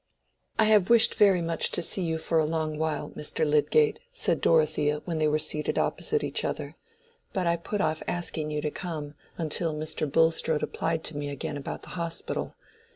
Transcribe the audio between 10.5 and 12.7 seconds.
applied to me again about the Hospital.